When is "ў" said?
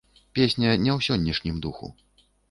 0.95-0.99